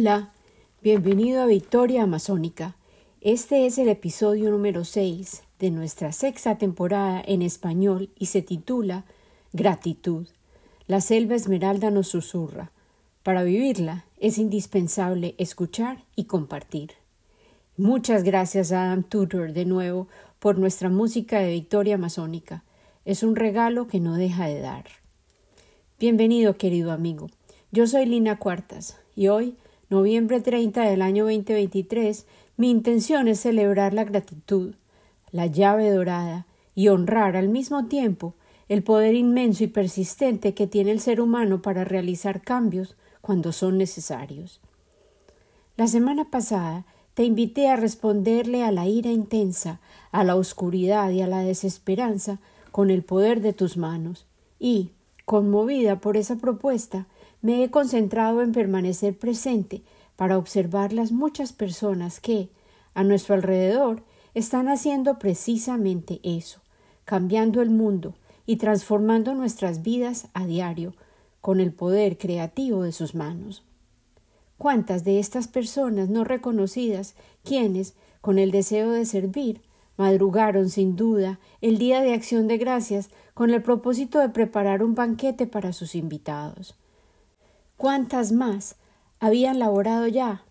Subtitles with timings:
[0.00, 0.32] Hola,
[0.82, 2.74] bienvenido a Victoria Amazónica.
[3.20, 9.04] Este es el episodio número 6 de nuestra sexta temporada en español y se titula
[9.52, 10.26] Gratitud.
[10.86, 12.70] La selva esmeralda nos susurra.
[13.22, 16.92] Para vivirla es indispensable escuchar y compartir.
[17.76, 22.64] Muchas gracias a Adam Tudor de nuevo por nuestra música de Victoria Amazónica.
[23.04, 24.86] Es un regalo que no deja de dar.
[25.98, 27.28] Bienvenido, querido amigo.
[27.70, 29.58] Yo soy Lina Cuartas y hoy
[29.90, 32.24] noviembre 30 del año 2023,
[32.56, 34.74] mi intención es celebrar la gratitud,
[35.32, 36.46] la llave dorada,
[36.76, 38.34] y honrar al mismo tiempo
[38.68, 43.76] el poder inmenso y persistente que tiene el ser humano para realizar cambios cuando son
[43.76, 44.60] necesarios.
[45.76, 49.80] La semana pasada te invité a responderle a la ira intensa,
[50.12, 52.38] a la oscuridad y a la desesperanza
[52.70, 54.24] con el poder de tus manos,
[54.60, 54.92] y,
[55.24, 57.06] conmovida por esa propuesta,
[57.42, 59.82] me he concentrado en permanecer presente
[60.16, 62.50] para observar las muchas personas que,
[62.94, 64.02] a nuestro alrededor,
[64.34, 66.60] están haciendo precisamente eso,
[67.04, 68.14] cambiando el mundo
[68.46, 70.94] y transformando nuestras vidas a diario
[71.40, 73.62] con el poder creativo de sus manos.
[74.58, 77.14] ¿Cuántas de estas personas no reconocidas,
[77.44, 79.62] quienes, con el deseo de servir,
[79.96, 84.94] madrugaron sin duda el día de acción de gracias con el propósito de preparar un
[84.94, 86.74] banquete para sus invitados?
[87.80, 88.76] ¿Cuántas más
[89.20, 90.44] habían laborado ya,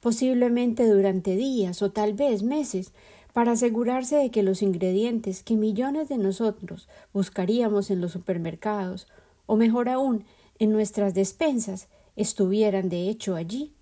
[0.00, 2.92] posiblemente durante días o tal vez meses,
[3.32, 9.08] para asegurarse de que los ingredientes que millones de nosotros buscaríamos en los supermercados,
[9.46, 10.26] o mejor aún,
[10.58, 13.73] en nuestras despensas, estuvieran de hecho allí?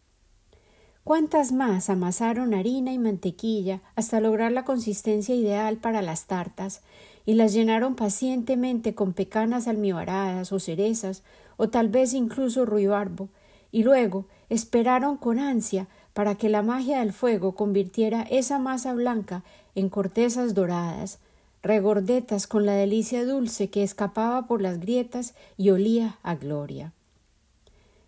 [1.05, 6.81] ¿Cuántas más amasaron harina y mantequilla hasta lograr la consistencia ideal para las tartas
[7.27, 11.25] y las llenaron pacientemente con pecanas almibaradas o cerezas
[11.57, 13.29] o tal vez incluso ruibarbo,
[13.73, 19.43] y luego esperaron con ansia para que la magia del fuego convirtiera esa masa blanca
[19.75, 21.19] en cortezas doradas,
[21.63, 26.93] regordetas con la delicia dulce que escapaba por las grietas y olía a gloria.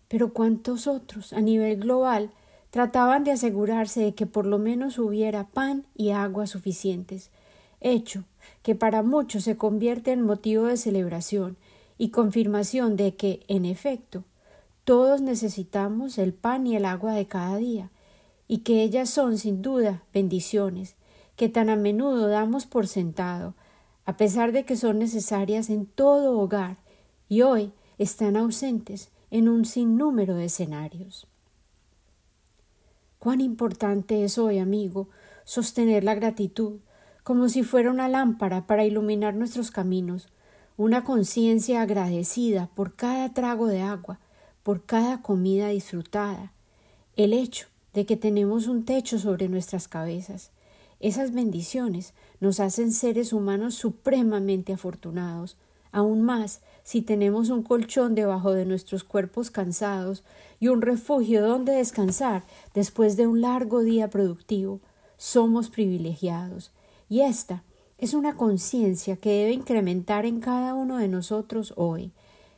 [0.07, 2.29] Pero cuántos otros, a nivel global,
[2.75, 7.31] trataban de asegurarse de que por lo menos hubiera pan y agua suficientes,
[7.79, 8.25] hecho
[8.63, 11.55] que para muchos se convierte en motivo de celebración
[11.97, 14.25] y confirmación de que, en efecto,
[14.83, 17.91] todos necesitamos el pan y el agua de cada día,
[18.45, 20.97] y que ellas son, sin duda, bendiciones,
[21.37, 23.53] que tan a menudo damos por sentado,
[24.05, 26.75] a pesar de que son necesarias en todo hogar,
[27.29, 31.25] y hoy están ausentes en un sinnúmero de escenarios.
[33.25, 35.09] Cuán importante es hoy, amigo,
[35.45, 36.73] sostener la gratitud,
[37.23, 40.27] como si fuera una lámpara para iluminar nuestros caminos,
[40.77, 44.19] una conciencia agradecida por cada trago de agua,
[44.61, 46.53] por cada comida disfrutada,
[47.15, 47.65] el hecho
[47.95, 50.51] de que tenemos un techo sobre nuestras cabezas.
[50.99, 55.57] Esas bendiciones nos hacen seres humanos supremamente afortunados,
[55.95, 60.25] aún más si tenemos un colchón debajo de nuestros cuerpos cansados
[60.59, 64.81] y un refugio donde descansar después de un largo día productivo.
[65.17, 66.71] Somos privilegiados.
[67.07, 67.63] Y esta
[67.97, 72.11] es una conciencia que debe incrementar en cada uno de nosotros hoy,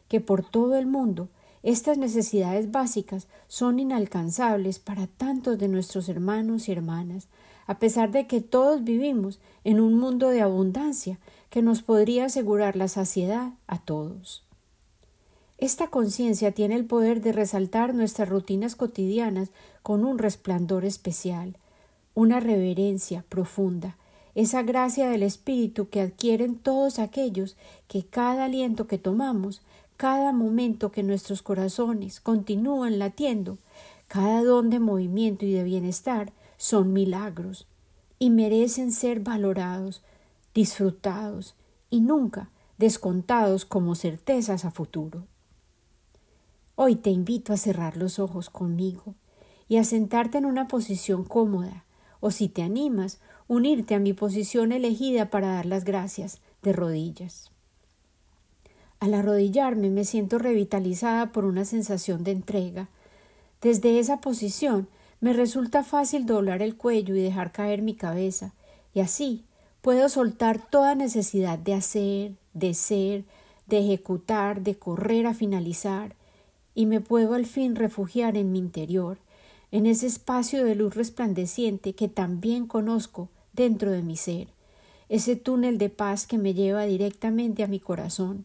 [0.08, 1.30] que por todo el mundo
[1.62, 7.28] estas necesidades básicas son inalcanzables para tantos de nuestros hermanos y hermanas,
[7.68, 12.76] a pesar de que todos vivimos en un mundo de abundancia que nos podría asegurar
[12.76, 14.44] la saciedad a todos.
[15.58, 19.50] Esta conciencia tiene el poder de resaltar nuestras rutinas cotidianas
[19.82, 21.58] con un resplandor especial,
[22.14, 23.98] una reverencia profunda,
[24.36, 27.58] esa gracia del Espíritu que adquieren todos aquellos
[27.88, 29.62] que cada aliento que tomamos,
[29.98, 33.58] cada momento que nuestros corazones continúan latiendo,
[34.08, 37.66] cada don de movimiento y de bienestar son milagros
[38.20, 40.04] y merecen ser valorados,
[40.58, 41.54] disfrutados
[41.92, 42.50] y nunca
[42.80, 45.28] descontados como certezas a futuro.
[46.74, 49.14] Hoy te invito a cerrar los ojos conmigo
[49.68, 51.86] y a sentarte en una posición cómoda,
[52.22, 57.52] o si te animas, unirte a mi posición elegida para dar las gracias de rodillas.
[59.00, 62.90] Al arrodillarme me siento revitalizada por una sensación de entrega.
[63.62, 64.88] Desde esa posición
[65.22, 68.56] me resulta fácil doblar el cuello y dejar caer mi cabeza,
[68.96, 69.44] y así
[69.88, 73.24] puedo soltar toda necesidad de hacer, de ser,
[73.68, 76.14] de ejecutar, de correr a finalizar,
[76.76, 79.18] y me puedo al fin refugiar en mi interior,
[79.72, 84.50] en ese espacio de luz resplandeciente que también conozco dentro de mi ser,
[85.08, 88.44] ese túnel de paz que me lleva directamente a mi corazón,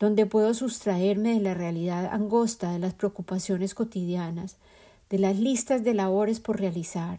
[0.00, 4.56] donde puedo sustraerme de la realidad angosta de las preocupaciones cotidianas,
[5.10, 7.18] de las listas de labores por realizar,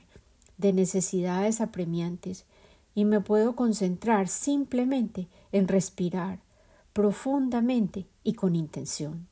[0.57, 2.45] de necesidades apremiantes,
[2.95, 6.39] y me puedo concentrar simplemente en respirar
[6.93, 9.27] profundamente y con intención.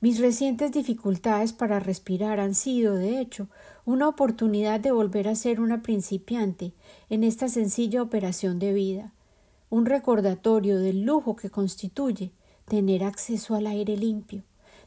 [0.00, 3.48] Mis recientes dificultades para respirar han sido, de hecho,
[3.84, 6.72] una oportunidad de volver a ser una principiante
[7.08, 9.12] en esta sencilla operación de vida,
[9.70, 12.32] un recordatorio del lujo que constituye
[12.64, 14.42] tener acceso al aire limpio,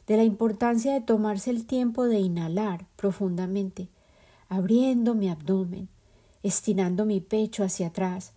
[0.06, 3.88] de la importancia de tomarse el tiempo de inhalar profundamente,
[4.48, 5.88] abriendo mi abdomen,
[6.46, 8.32] estirando mi pecho hacia atrás.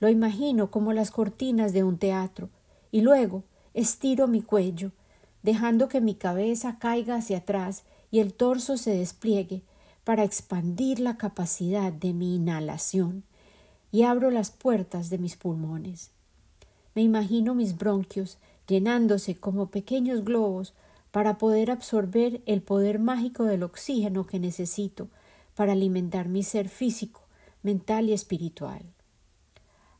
[0.00, 2.48] Lo imagino como las cortinas de un teatro,
[2.90, 4.92] y luego estiro mi cuello,
[5.42, 9.62] dejando que mi cabeza caiga hacia atrás y el torso se despliegue
[10.04, 13.24] para expandir la capacidad de mi inhalación
[13.92, 16.10] y abro las puertas de mis pulmones.
[16.94, 20.74] Me imagino mis bronquios llenándose como pequeños globos
[21.10, 25.08] para poder absorber el poder mágico del oxígeno que necesito
[25.54, 27.22] para alimentar mi ser físico,
[27.62, 28.82] mental y espiritual.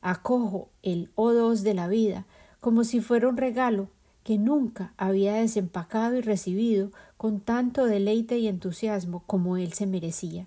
[0.00, 2.26] Acojo el O2 de la vida
[2.60, 3.88] como si fuera un regalo
[4.24, 10.46] que nunca había desempacado y recibido con tanto deleite y entusiasmo como él se merecía,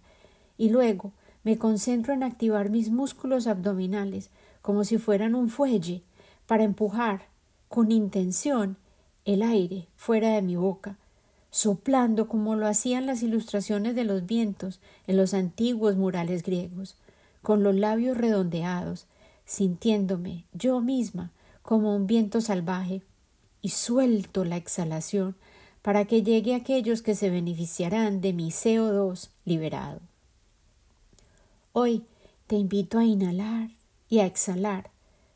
[0.57, 1.11] y luego
[1.43, 4.29] me concentro en activar mis músculos abdominales
[4.61, 6.03] como si fueran un fuelle
[6.47, 7.27] para empujar
[7.67, 8.77] con intención
[9.25, 10.97] el aire fuera de mi boca,
[11.49, 16.95] soplando como lo hacían las ilustraciones de los vientos en los antiguos murales griegos,
[17.43, 19.05] con los labios redondeados,
[19.45, 21.31] sintiéndome yo misma
[21.61, 23.03] como un viento salvaje
[23.61, 25.35] y suelto la exhalación
[25.83, 29.99] para que llegue a aquellos que se beneficiarán de mi CO2 liberado.
[31.73, 32.03] Hoy
[32.47, 33.69] te invito a inhalar
[34.09, 34.89] y a exhalar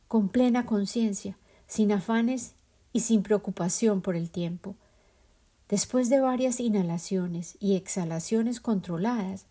[0.08, 1.38] con plena conciencia,
[1.68, 2.54] sin afanes
[2.94, 4.76] y sin preocupación por el tiempo.
[5.68, 9.46] Después de varias inhalaciones y exhalaciones controladas,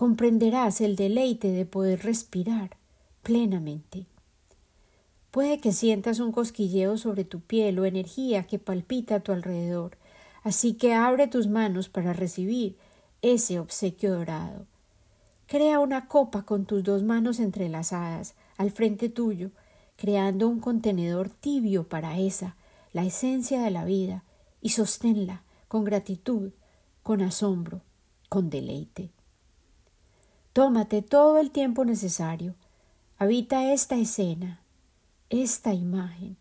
[0.00, 2.78] comprenderás el deleite de poder respirar
[3.22, 4.06] plenamente.
[5.30, 9.98] Puede que sientas un cosquilleo sobre tu piel o energía que palpita a tu alrededor,
[10.42, 12.78] así que abre tus manos para recibir
[13.20, 14.64] ese obsequio dorado.
[15.46, 19.50] Crea una copa con tus dos manos entrelazadas al frente tuyo,
[19.96, 22.56] creando un contenedor tibio para esa,
[22.94, 24.24] la esencia de la vida,
[24.62, 26.52] y sosténla con gratitud,
[27.02, 27.82] con asombro,
[28.30, 29.10] con deleite.
[30.52, 32.56] Tómate todo el tiempo necesario.
[33.18, 34.60] Habita esta escena,
[35.28, 36.36] esta imagen,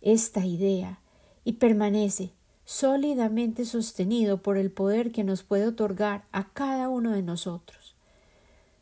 [0.00, 0.98] esta idea,
[1.44, 2.32] y permanece
[2.64, 7.94] sólidamente sostenido por el poder que nos puede otorgar a cada uno de nosotros.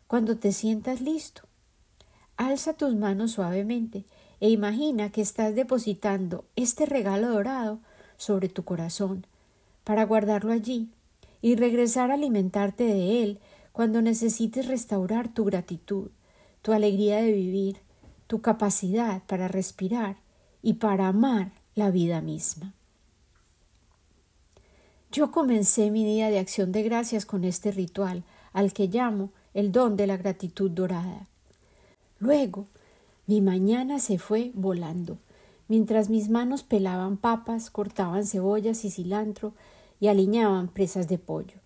[0.06, 1.42] Cuando te sientas listo,
[2.38, 4.04] alza tus manos suavemente
[4.40, 7.78] e imagina que estás depositando este regalo dorado
[8.16, 9.26] sobre tu corazón
[9.84, 10.88] para guardarlo allí
[11.42, 13.40] y regresar a alimentarte de él
[13.72, 16.10] cuando necesites restaurar tu gratitud,
[16.60, 17.78] tu alegría de vivir,
[18.26, 20.16] tu capacidad para respirar
[20.62, 22.74] y para amar la vida misma.
[25.10, 29.72] Yo comencé mi día de acción de gracias con este ritual, al que llamo el
[29.72, 31.26] don de la gratitud dorada.
[32.18, 32.66] Luego,
[33.26, 35.18] mi mañana se fue volando,
[35.68, 39.52] mientras mis manos pelaban papas, cortaban cebollas y cilantro
[40.00, 41.56] y aliñaban presas de pollo.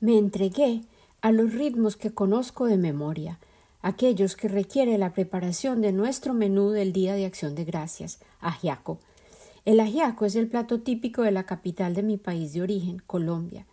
[0.00, 0.82] Me entregué
[1.20, 3.38] a los ritmos que conozco de memoria,
[3.82, 8.98] aquellos que requiere la preparación de nuestro menú del Día de Acción de Gracias, ajiaco.
[9.64, 13.66] El ajiaco es el plato típico de la capital de mi país de origen, Colombia.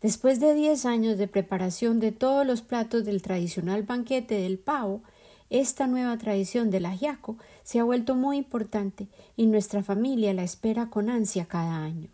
[0.00, 5.02] Después de diez años de preparación de todos los platos del tradicional banquete del pavo,
[5.50, 10.88] esta nueva tradición del ajiaco se ha vuelto muy importante y nuestra familia la espera
[10.88, 12.08] con ansia cada año.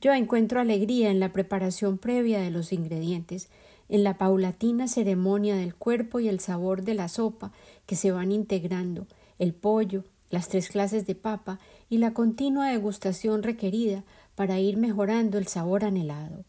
[0.00, 3.48] Yo encuentro alegría en la preparación previa de los ingredientes
[3.88, 7.52] en la paulatina ceremonia del cuerpo y el sabor de la sopa
[7.86, 9.06] que se van integrando,
[9.38, 15.38] el pollo, las tres clases de papa y la continua degustación requerida para ir mejorando
[15.38, 16.44] el sabor anhelado.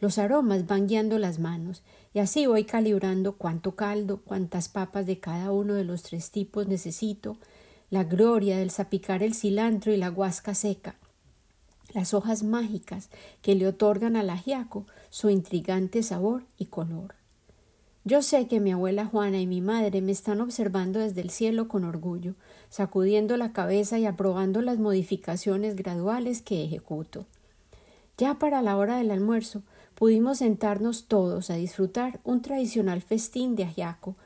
[0.00, 1.82] Los aromas van guiando las manos
[2.14, 6.68] y así voy calibrando cuánto caldo, cuántas papas de cada uno de los tres tipos
[6.68, 7.36] necesito,
[7.90, 10.96] la gloria del zapicar el cilantro y la guasca seca,
[11.92, 13.08] las hojas mágicas
[13.42, 17.14] que le otorgan al ajiaco su intrigante sabor y color.
[18.04, 21.68] Yo sé que mi abuela Juana y mi madre me están observando desde el cielo
[21.68, 22.34] con orgullo,
[22.70, 27.26] sacudiendo la cabeza y aprobando las modificaciones graduales que ejecuto.
[28.16, 29.62] Ya para la hora del almuerzo
[29.94, 34.16] pudimos sentarnos todos a disfrutar un tradicional festín de ajiaco,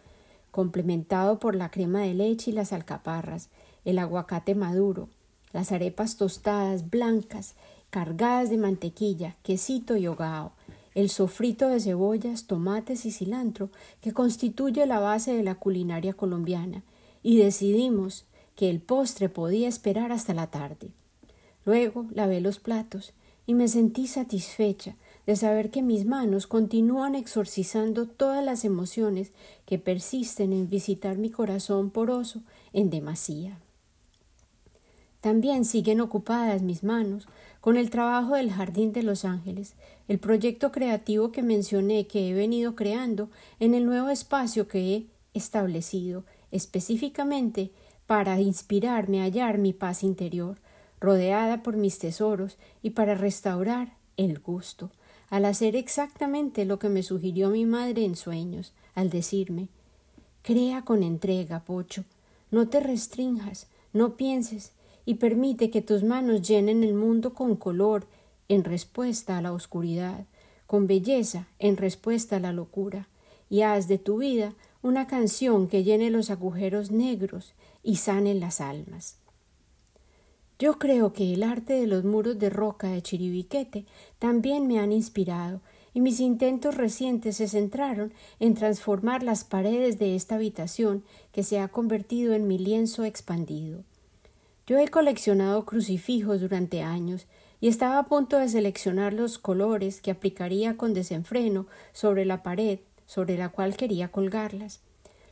[0.50, 3.48] complementado por la crema de leche y las alcaparras,
[3.84, 5.08] el aguacate maduro,
[5.52, 7.54] las arepas tostadas blancas
[7.90, 10.52] cargadas de mantequilla, quesito y hogao,
[10.94, 13.70] el sofrito de cebollas, tomates y cilantro
[14.00, 16.82] que constituye la base de la culinaria colombiana,
[17.22, 18.24] y decidimos
[18.56, 20.90] que el postre podía esperar hasta la tarde.
[21.64, 23.12] Luego lavé los platos
[23.46, 24.96] y me sentí satisfecha
[25.26, 29.32] de saber que mis manos continúan exorcizando todas las emociones
[29.66, 33.58] que persisten en visitar mi corazón poroso en demasía.
[35.20, 37.28] También siguen ocupadas mis manos
[37.62, 39.74] con el trabajo del Jardín de los Ángeles,
[40.08, 45.06] el proyecto creativo que mencioné que he venido creando en el nuevo espacio que he
[45.32, 47.70] establecido específicamente
[48.08, 50.58] para inspirarme a hallar mi paz interior,
[51.00, 54.90] rodeada por mis tesoros y para restaurar el gusto,
[55.30, 59.68] al hacer exactamente lo que me sugirió mi madre en sueños, al decirme
[60.42, 62.02] Crea con entrega, Pocho,
[62.50, 64.72] no te restrinjas, no pienses,
[65.04, 68.06] y permite que tus manos llenen el mundo con color
[68.48, 70.26] en respuesta a la oscuridad,
[70.66, 73.08] con belleza en respuesta a la locura,
[73.50, 78.60] y haz de tu vida una canción que llene los agujeros negros y sane las
[78.60, 79.16] almas.
[80.58, 83.84] Yo creo que el arte de los muros de roca de Chiribiquete
[84.18, 85.60] también me han inspirado,
[85.94, 91.58] y mis intentos recientes se centraron en transformar las paredes de esta habitación que se
[91.58, 93.84] ha convertido en mi lienzo expandido.
[94.66, 97.26] Yo he coleccionado crucifijos durante años
[97.60, 102.78] y estaba a punto de seleccionar los colores que aplicaría con desenfreno sobre la pared
[103.06, 104.80] sobre la cual quería colgarlas.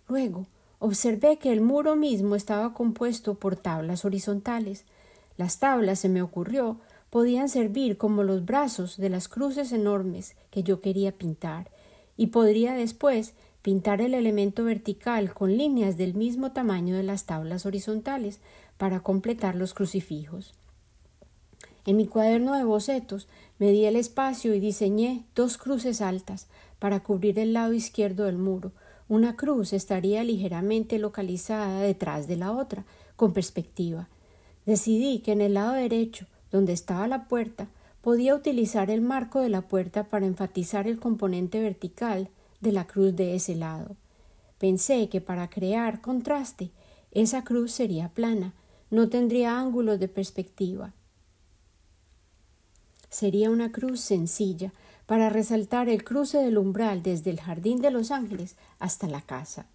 [0.07, 0.47] Luego
[0.81, 4.85] observé que el muro mismo estaba compuesto por tablas horizontales.
[5.39, 10.63] Las tablas, se me ocurrió, podían servir como los brazos de las cruces enormes que
[10.63, 11.71] yo quería pintar,
[12.17, 13.33] y podría después
[13.63, 18.41] pintar el elemento vertical con líneas del mismo tamaño de las tablas horizontales
[18.81, 20.55] para completar los crucifijos.
[21.85, 26.47] En mi cuaderno de bocetos me di el espacio y diseñé dos cruces altas
[26.79, 28.73] para cubrir el lado izquierdo del muro.
[29.07, 34.09] Una cruz estaría ligeramente localizada detrás de la otra, con perspectiva.
[34.65, 37.69] Decidí que en el lado derecho, donde estaba la puerta,
[38.01, 42.31] podía utilizar el marco de la puerta para enfatizar el componente vertical
[42.63, 43.95] de la cruz de ese lado.
[44.57, 46.71] Pensé que para crear contraste,
[47.11, 48.55] esa cruz sería plana,
[48.91, 50.93] no tendría ángulos de perspectiva.
[53.09, 54.73] Sería una cruz sencilla
[55.07, 59.67] para resaltar el cruce del umbral desde el jardín de los ángeles hasta la casa.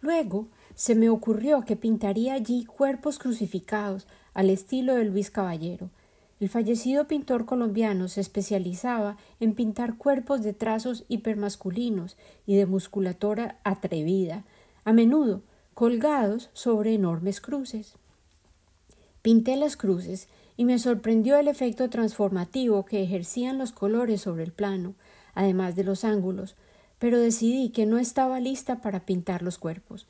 [0.00, 5.90] Luego se me ocurrió que pintaría allí cuerpos crucificados al estilo de Luis Caballero.
[6.38, 12.16] El fallecido pintor colombiano se especializaba en pintar cuerpos de trazos hipermasculinos
[12.46, 14.44] y de musculatura atrevida,
[14.84, 15.42] a menudo
[15.78, 17.94] colgados sobre enormes cruces.
[19.22, 24.50] Pinté las cruces y me sorprendió el efecto transformativo que ejercían los colores sobre el
[24.50, 24.96] plano,
[25.34, 26.56] además de los ángulos,
[26.98, 30.08] pero decidí que no estaba lista para pintar los cuerpos.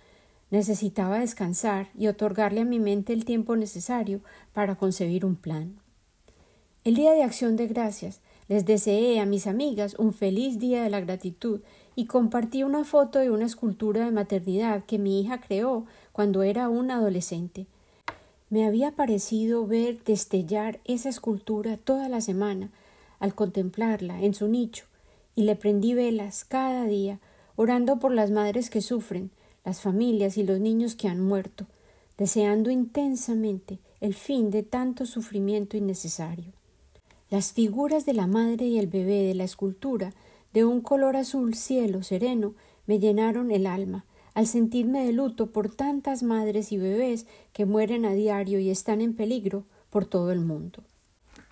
[0.51, 4.23] Necesitaba descansar y otorgarle a mi mente el tiempo necesario
[4.55, 5.77] para concebir un plan.
[6.83, 10.89] El día de acción de gracias les deseé a mis amigas un feliz día de
[10.89, 11.61] la gratitud
[11.99, 16.69] y compartí una foto de una escultura de maternidad que mi hija creó cuando era
[16.69, 17.67] una adolescente.
[18.51, 22.71] Me había parecido ver destellar esa escultura toda la semana
[23.19, 24.85] al contemplarla en su nicho,
[25.35, 27.19] y le prendí velas cada día,
[27.57, 29.33] orando por las madres que sufren,
[29.65, 31.67] las familias y los niños que han muerto,
[32.17, 36.53] deseando intensamente el fin de tanto sufrimiento innecesario.
[37.29, 40.13] Las figuras de la madre y el bebé de la escultura
[40.53, 42.55] de un color azul cielo sereno
[42.87, 48.05] me llenaron el alma al sentirme de luto por tantas madres y bebés que mueren
[48.05, 50.85] a diario y están en peligro por todo el mundo.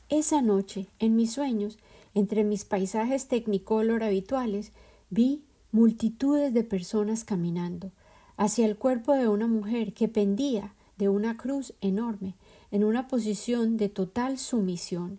[0.09, 1.79] Esa noche, en mis sueños,
[2.15, 4.71] entre mis paisajes tecnicolor habituales,
[5.11, 7.91] vi multitudes de personas caminando
[8.37, 12.35] hacia el cuerpo de una mujer que pendía de una cruz enorme
[12.71, 15.19] en una posición de total sumisión.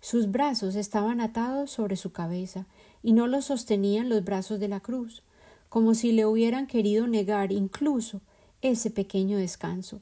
[0.00, 2.66] Sus brazos estaban atados sobre su cabeza
[3.02, 5.22] y no los sostenían los brazos de la cruz,
[5.68, 8.20] como si le hubieran querido negar incluso
[8.60, 10.00] ese pequeño descanso.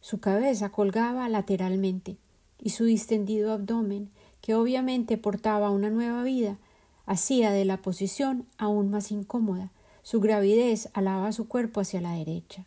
[0.00, 2.16] Su cabeza colgaba lateralmente
[2.60, 6.58] y su distendido abdomen, que obviamente portaba una nueva vida,
[7.06, 9.70] hacía de la posición aún más incómoda.
[10.02, 12.64] Su gravidez alaba su cuerpo hacia la derecha.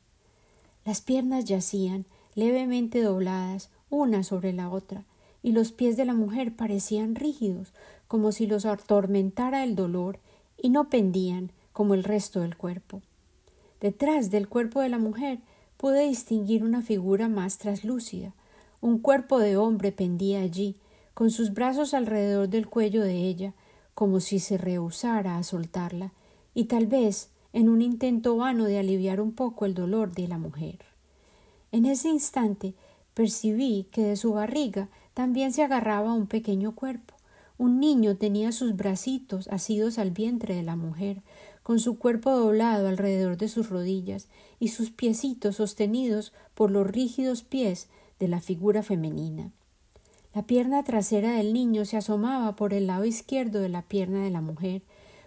[0.85, 5.03] Las piernas yacían levemente dobladas una sobre la otra,
[5.41, 7.73] y los pies de la mujer parecían rígidos,
[8.07, 10.19] como si los atormentara el dolor,
[10.57, 13.01] y no pendían como el resto del cuerpo.
[13.79, 15.39] Detrás del cuerpo de la mujer
[15.77, 18.33] pude distinguir una figura más traslúcida,
[18.81, 20.77] Un cuerpo de hombre pendía allí,
[21.13, 23.53] con sus brazos alrededor del cuello de ella,
[23.93, 26.13] como si se rehusara a soltarla,
[26.53, 30.37] y tal vez en un intento vano de aliviar un poco el dolor de la
[30.37, 30.79] mujer.
[31.73, 32.73] En ese instante
[33.13, 34.87] percibí que de su barriga
[35.19, 37.13] también se agarraba un pequeño cuerpo.
[37.57, 41.23] Un niño tenía sus bracitos asidos al vientre de la mujer,
[41.61, 44.29] con su cuerpo doblado alrededor de sus rodillas
[44.61, 49.51] y sus piecitos sostenidos por los rígidos pies de la figura femenina.
[50.33, 54.29] La pierna trasera del niño se asomaba por el lado izquierdo de la pierna de
[54.29, 54.83] la mujer,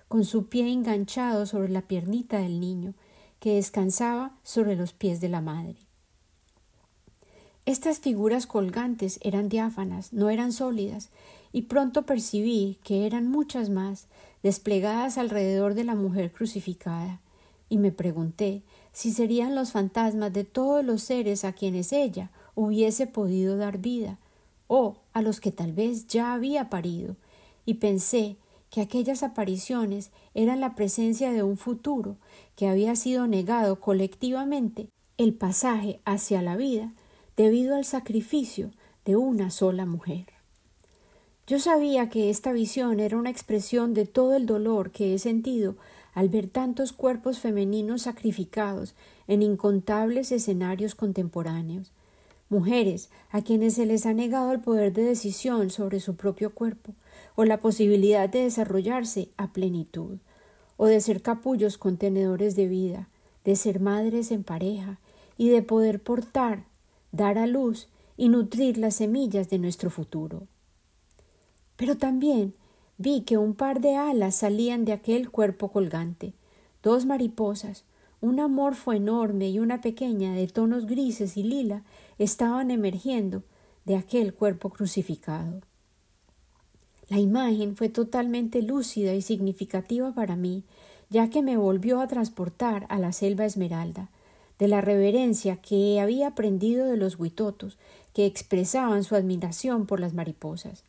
[0.09, 2.95] con su pie enganchado sobre la piernita del niño,
[3.41, 5.77] que descansaba sobre los pies de la madre.
[7.65, 11.11] Estas figuras colgantes eran diáfanas, no eran sólidas,
[11.53, 14.09] y pronto percibí que eran muchas más,
[14.43, 17.21] desplegadas alrededor de la mujer crucificada,
[17.69, 23.07] y me pregunté si serían los fantasmas de todos los seres a quienes ella hubiese
[23.07, 24.19] podido dar vida,
[24.67, 27.15] o a los que tal vez ya había parido,
[27.65, 28.37] y pensé
[28.71, 32.17] que aquellas apariciones eran la presencia de un futuro
[32.57, 36.93] que había sido negado colectivamente el pasaje hacia la vida
[37.37, 38.71] debido al sacrificio
[39.05, 40.27] de una sola mujer.
[41.47, 45.77] Yo sabía que esta visión era una expresión de todo el dolor que he sentido
[46.15, 48.95] al ver tantos cuerpos femeninos sacrificados
[49.27, 51.91] en incontables escenarios contemporáneos,
[52.49, 56.93] mujeres a quienes se les ha negado el poder de decisión sobre su propio cuerpo,
[57.35, 60.19] o la posibilidad de desarrollarse a plenitud,
[60.77, 63.09] o de ser capullos contenedores de vida,
[63.45, 65.01] de ser madres en pareja,
[65.39, 66.65] y de poder portar
[67.13, 70.47] dar a luz y nutrir las semillas de nuestro futuro.
[71.77, 72.55] Pero también
[72.99, 76.35] vi que un par de alas salían de aquel cuerpo colgante,
[76.83, 77.85] dos mariposas,
[78.21, 81.83] un amorfo enorme y una pequeña de tonos grises y lila
[82.19, 83.43] estaban emergiendo
[83.85, 85.61] de aquel cuerpo crucificado.
[87.09, 90.63] La imagen fue totalmente lúcida y significativa para mí,
[91.11, 94.09] ya que me volvió a transportar a la selva esmeralda,
[94.63, 97.79] de la reverencia que había aprendido de los huitotos,
[98.15, 100.85] que expresaban su admiración por las mariposas.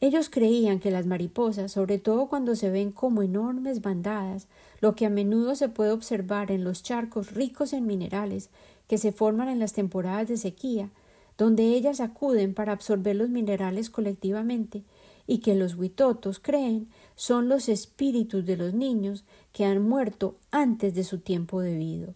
[0.00, 4.46] Ellos creían que las mariposas, sobre todo cuando se ven como enormes bandadas,
[4.80, 8.48] lo que a menudo se puede observar en los charcos ricos en minerales
[8.88, 10.88] que se forman en las temporadas de sequía,
[11.36, 14.82] donde ellas acuden para absorber los minerales colectivamente,
[15.26, 20.94] y que los huitotos creen son los espíritus de los niños que han muerto antes
[20.94, 22.14] de su tiempo debido.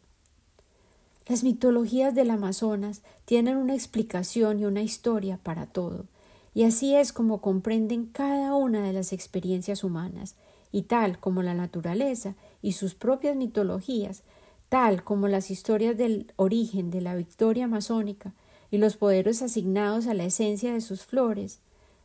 [1.28, 6.06] Las mitologías del Amazonas tienen una explicación y una historia para todo,
[6.54, 10.36] y así es como comprenden cada una de las experiencias humanas,
[10.72, 14.22] y tal como la naturaleza y sus propias mitologías,
[14.70, 18.32] tal como las historias del origen de la victoria amazónica
[18.70, 21.60] y los poderes asignados a la esencia de sus flores,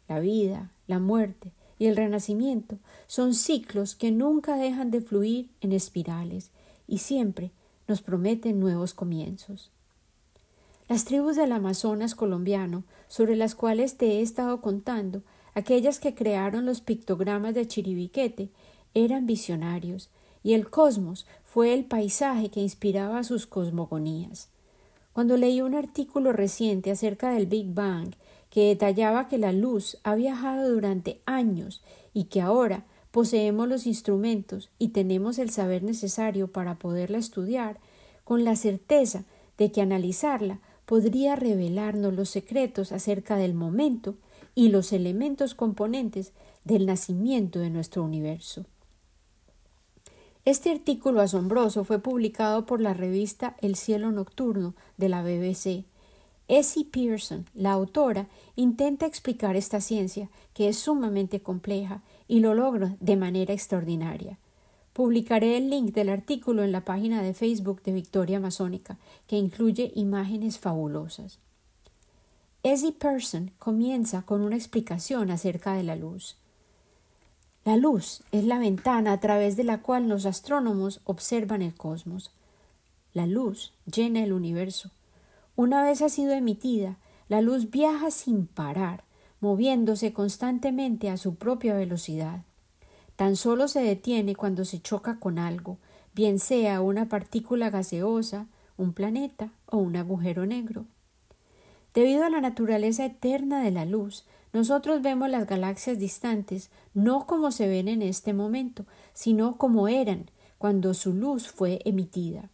[0.09, 5.71] la vida, la muerte y el renacimiento son ciclos que nunca dejan de fluir en
[5.71, 6.51] espirales
[6.87, 7.51] y siempre
[7.87, 9.71] nos prometen nuevos comienzos.
[10.89, 15.21] Las tribus del Amazonas colombiano, sobre las cuales te he estado contando,
[15.53, 18.49] aquellas que crearon los pictogramas de Chiribiquete,
[18.93, 20.09] eran visionarios,
[20.43, 24.49] y el cosmos fue el paisaje que inspiraba sus cosmogonías.
[25.13, 28.15] Cuando leí un artículo reciente acerca del Big Bang
[28.49, 31.81] que detallaba que la luz ha viajado durante años
[32.13, 37.77] y que ahora poseemos los instrumentos y tenemos el saber necesario para poderla estudiar,
[38.23, 39.23] con la certeza
[39.59, 44.15] de que analizarla podría revelarnos los secretos acerca del momento
[44.55, 46.31] y los elementos componentes
[46.63, 48.65] del nacimiento de nuestro universo.
[50.43, 55.85] Este artículo asombroso fue publicado por la revista El cielo nocturno de la BBC
[56.47, 62.95] Essie Pearson, la autora, intenta explicar esta ciencia, que es sumamente compleja, y lo logra
[62.99, 64.37] de manera extraordinaria.
[64.93, 69.91] Publicaré el link del artículo en la página de Facebook de Victoria Masónica, que incluye
[69.95, 71.39] imágenes fabulosas.
[72.61, 76.37] Essie Pearson comienza con una explicación acerca de la luz.
[77.65, 82.31] La luz es la ventana a través de la cual los astrónomos observan el cosmos.
[83.13, 84.91] La luz llena el universo
[85.55, 86.97] una vez ha sido emitida,
[87.29, 89.03] la luz viaja sin parar,
[89.43, 92.43] moviéndose constantemente a su propia velocidad.
[93.17, 95.79] Tan solo se detiene cuando se choca con algo,
[96.15, 100.85] bien sea una partícula gaseosa, un planeta o un agujero negro.
[101.93, 107.51] Debido a la naturaleza eterna de la luz, nosotros vemos las galaxias distantes no como
[107.51, 112.49] se ven en este momento, sino como eran cuando su luz fue emitida.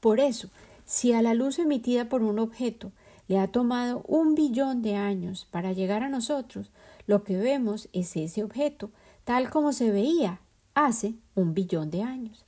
[0.00, 0.50] Por eso,
[0.86, 2.90] si a la luz emitida por un objeto
[3.32, 6.70] le ha tomado un billón de años para llegar a nosotros,
[7.06, 8.90] lo que vemos es ese objeto,
[9.24, 10.40] tal como se veía
[10.74, 12.44] hace un billón de años.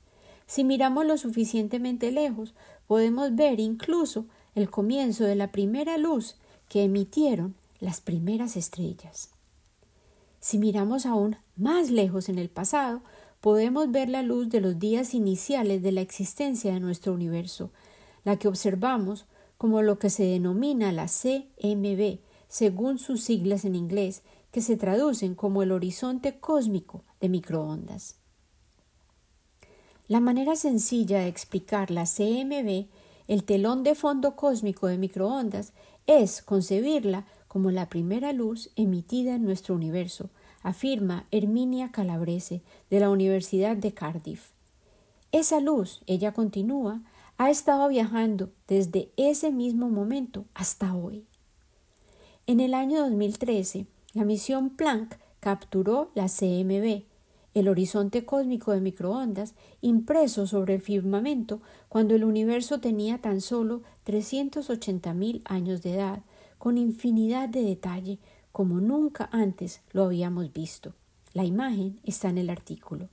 [0.46, 2.52] Si miramos lo suficientemente lejos,
[2.86, 6.36] podemos ver incluso el comienzo de la primera luz
[6.68, 9.30] que emitieron las primeras estrellas.
[10.38, 13.00] Si miramos aún más lejos en el pasado,
[13.40, 17.70] podemos ver la luz de los días iniciales de la existencia de nuestro universo,
[18.22, 19.24] la que observamos
[19.64, 25.34] como lo que se denomina la CMB, según sus siglas en inglés, que se traducen
[25.34, 28.16] como el horizonte cósmico de microondas.
[30.06, 32.88] La manera sencilla de explicar la CMB,
[33.26, 35.72] el telón de fondo cósmico de microondas,
[36.06, 40.28] es concebirla como la primera luz emitida en nuestro universo,
[40.62, 44.50] afirma Herminia Calabrese de la Universidad de Cardiff.
[45.32, 47.00] Esa luz, ella continúa,
[47.36, 51.24] ha estado viajando desde ese mismo momento hasta hoy.
[52.46, 57.02] En el año 2013, la misión Planck capturó la CMB,
[57.54, 63.82] el horizonte cósmico de microondas, impreso sobre el firmamento cuando el universo tenía tan solo
[64.06, 66.22] 380.000 años de edad,
[66.58, 68.18] con infinidad de detalle,
[68.52, 70.94] como nunca antes lo habíamos visto.
[71.32, 73.08] La imagen está en el artículo.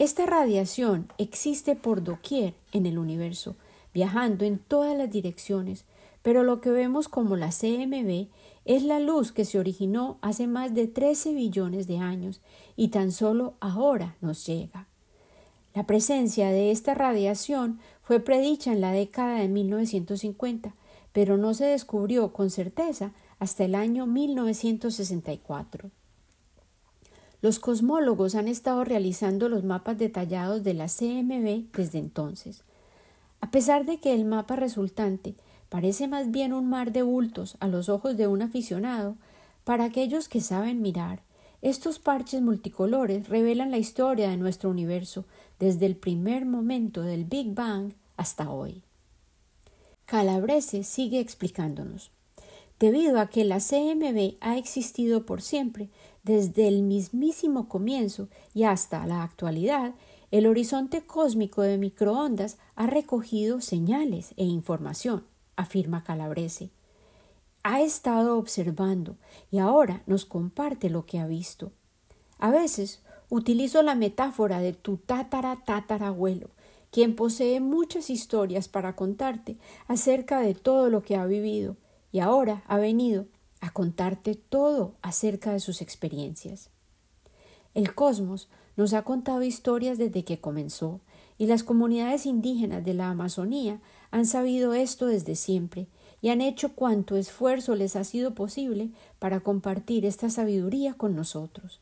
[0.00, 3.56] Esta radiación existe por doquier en el universo,
[3.92, 5.84] viajando en todas las direcciones,
[6.22, 8.28] pero lo que vemos como la CMB
[8.64, 12.40] es la luz que se originó hace más de 13 billones de años
[12.76, 14.88] y tan solo ahora nos llega.
[15.74, 20.74] La presencia de esta radiación fue predicha en la década de 1950,
[21.12, 25.90] pero no se descubrió con certeza hasta el año 1964.
[27.42, 32.64] Los cosmólogos han estado realizando los mapas detallados de la CMB desde entonces.
[33.40, 35.34] A pesar de que el mapa resultante
[35.70, 39.16] parece más bien un mar de bultos a los ojos de un aficionado,
[39.64, 41.22] para aquellos que saben mirar,
[41.62, 45.24] estos parches multicolores revelan la historia de nuestro universo
[45.58, 48.82] desde el primer momento del Big Bang hasta hoy.
[50.06, 52.10] Calabrese sigue explicándonos.
[52.78, 55.90] Debido a que la CMB ha existido por siempre,
[56.22, 59.94] desde el mismísimo comienzo y hasta la actualidad,
[60.30, 65.24] el horizonte cósmico de microondas ha recogido señales e información,
[65.56, 66.70] afirma Calabrese.
[67.62, 69.16] Ha estado observando
[69.50, 71.72] y ahora nos comparte lo que ha visto.
[72.38, 76.50] A veces utilizo la metáfora de tu tátara tatarabuelo
[76.90, 79.56] quien posee muchas historias para contarte
[79.86, 81.76] acerca de todo lo que ha vivido
[82.12, 83.26] y ahora ha venido
[83.60, 86.70] a contarte todo acerca de sus experiencias.
[87.74, 91.00] El cosmos nos ha contado historias desde que comenzó,
[91.38, 95.86] y las comunidades indígenas de la Amazonía han sabido esto desde siempre
[96.20, 101.80] y han hecho cuanto esfuerzo les ha sido posible para compartir esta sabiduría con nosotros.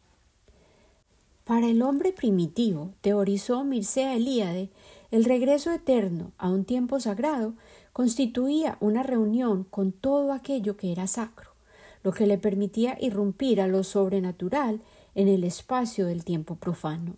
[1.44, 4.70] Para el hombre primitivo, teorizó Mircea Eliade,
[5.10, 7.54] el regreso eterno a un tiempo sagrado
[7.92, 11.47] constituía una reunión con todo aquello que era sacro,
[12.02, 14.80] lo que le permitía irrumpir a lo sobrenatural
[15.14, 17.16] en el espacio del tiempo profano.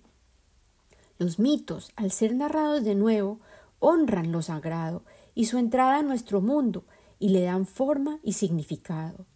[1.18, 3.40] Los mitos, al ser narrados de nuevo,
[3.78, 5.02] honran lo sagrado
[5.34, 6.84] y su entrada a nuestro mundo
[7.18, 9.26] y le dan forma y significado.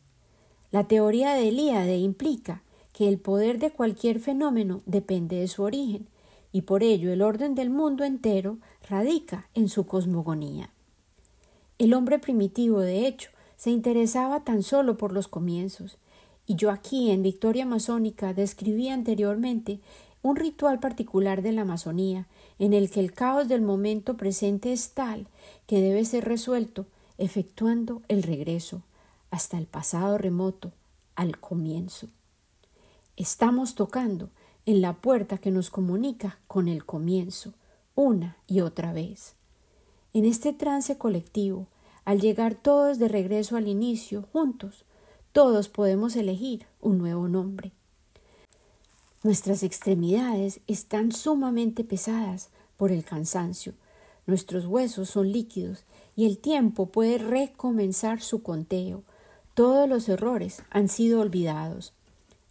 [0.71, 6.09] La teoría de Eliade implica que el poder de cualquier fenómeno depende de su origen,
[6.53, 10.71] y por ello el orden del mundo entero radica en su cosmogonía.
[11.79, 15.99] El hombre primitivo, de hecho, se interesaba tan solo por los comienzos,
[16.47, 19.81] y yo aquí en Victoria Masónica describí anteriormente
[20.23, 22.27] un ritual particular de la Amazonía,
[22.59, 25.27] en el que el caos del momento presente es tal
[25.67, 26.87] que debe ser resuelto
[27.19, 28.83] efectuando el regreso
[29.31, 30.73] hasta el pasado remoto,
[31.17, 32.09] al comienzo.
[33.17, 34.31] Estamos tocando
[34.67, 37.53] en la puerta que nos comunica con el comienzo,
[37.95, 39.35] una y otra vez.
[40.13, 41.67] En este trance colectivo,
[42.05, 44.85] al llegar todos de regreso al inicio, juntos,
[45.33, 47.73] todos podemos elegir un nuevo nombre.
[49.23, 53.75] Nuestras extremidades están sumamente pesadas por el cansancio,
[54.27, 55.85] nuestros huesos son líquidos
[56.17, 59.03] y el tiempo puede recomenzar su conteo.
[59.55, 61.93] Todos los errores han sido olvidados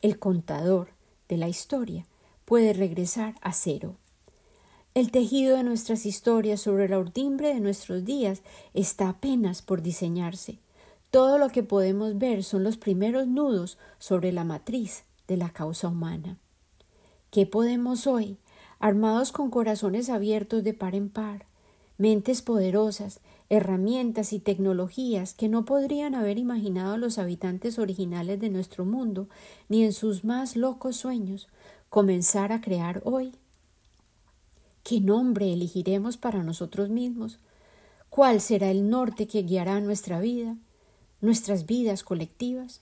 [0.04, 0.90] el contador
[1.30, 2.06] de la historia
[2.44, 3.96] puede regresar a cero.
[4.96, 8.44] El tejido de nuestras historias sobre la urdimbre de nuestros días
[8.76, 10.60] está apenas por diseñarse.
[11.10, 15.88] Todo lo que podemos ver son los primeros nudos sobre la matriz de la causa
[15.88, 16.38] humana.
[17.32, 18.38] ¿Qué podemos hoy,
[18.78, 21.48] armados con corazones abiertos de par en par,
[21.98, 28.86] mentes poderosas, herramientas y tecnologías que no podrían haber imaginado los habitantes originales de nuestro
[28.86, 29.28] mundo
[29.70, 31.48] ni en sus más locos sueños
[31.90, 33.34] comenzar a crear hoy.
[34.84, 37.40] ¿Qué nombre elegiremos para nosotros mismos?
[38.10, 40.58] ¿Cuál será el norte que guiará nuestra vida,
[41.22, 42.82] nuestras vidas colectivas?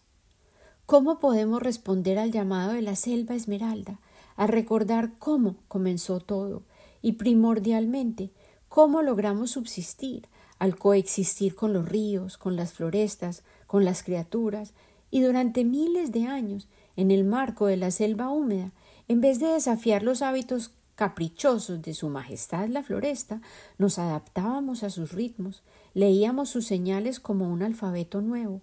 [0.87, 3.99] ¿Cómo podemos responder al llamado de la selva esmeralda,
[4.35, 6.63] a recordar cómo comenzó todo
[7.03, 8.31] y primordialmente
[8.67, 14.73] cómo logramos subsistir al coexistir con los ríos, con las florestas, con las criaturas
[15.11, 18.71] y durante miles de años en el marco de la selva húmeda,
[19.07, 23.41] en vez de desafiar los hábitos caprichosos de su majestad la floresta,
[23.77, 28.61] nos adaptábamos a sus ritmos, leíamos sus señales como un alfabeto nuevo,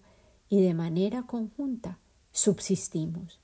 [0.49, 1.99] y de manera conjunta
[2.33, 3.39] subsistimos.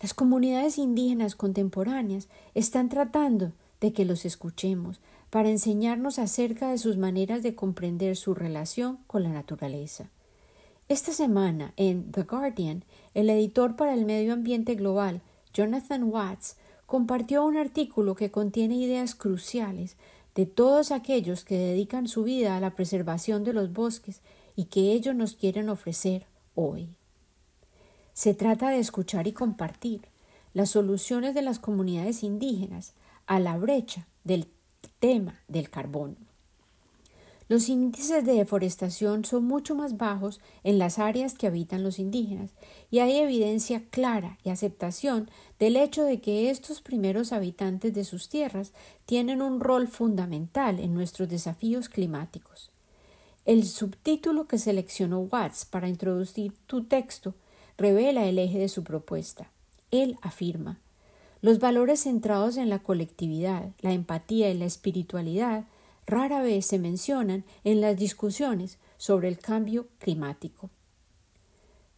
[0.00, 5.00] Las comunidades indígenas contemporáneas están tratando de que los escuchemos
[5.30, 10.10] para enseñarnos acerca de sus maneras de comprender su relación con la naturaleza.
[10.88, 15.20] Esta semana, en The Guardian, el editor para el medio ambiente global,
[15.52, 16.56] Jonathan Watts,
[16.88, 19.98] compartió un artículo que contiene ideas cruciales
[20.34, 24.22] de todos aquellos que dedican su vida a la preservación de los bosques
[24.56, 26.24] y que ellos nos quieren ofrecer
[26.54, 26.88] hoy.
[28.14, 30.00] Se trata de escuchar y compartir
[30.54, 32.94] las soluciones de las comunidades indígenas
[33.26, 34.48] a la brecha del
[34.98, 36.16] tema del carbono.
[37.48, 42.50] Los índices de deforestación son mucho más bajos en las áreas que habitan los indígenas,
[42.90, 48.28] y hay evidencia clara y aceptación del hecho de que estos primeros habitantes de sus
[48.28, 48.72] tierras
[49.06, 52.70] tienen un rol fundamental en nuestros desafíos climáticos.
[53.46, 57.34] El subtítulo que seleccionó Watts para introducir tu texto
[57.78, 59.50] revela el eje de su propuesta.
[59.90, 60.78] Él afirma
[61.40, 65.64] los valores centrados en la colectividad, la empatía y la espiritualidad
[66.08, 70.70] rara vez se mencionan en las discusiones sobre el cambio climático.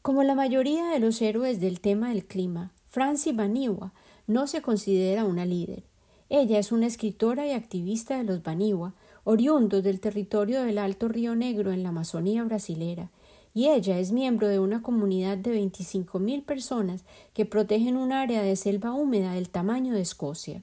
[0.03, 3.93] Como la mayoría de los héroes del tema del clima, Franci Baniwa
[4.27, 5.85] no se considera una líder.
[6.29, 11.37] Ella es una escritora y activista de los Baniwa, oriundos del territorio del Alto Río
[11.37, 13.11] Negro en la Amazonía brasilera,
[13.55, 18.43] y ella es miembro de una comunidad de veinticinco mil personas que protegen un área
[18.43, 20.63] de selva húmeda del tamaño de Escocia.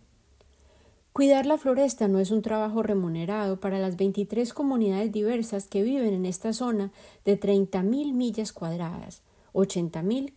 [1.17, 6.13] Cuidar la floresta no es un trabajo remunerado para las 23 comunidades diversas que viven
[6.13, 6.91] en esta zona
[7.25, 10.34] de 30.000 millas cuadradas, 80.000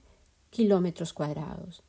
[0.49, 1.83] kilómetros cuadrados.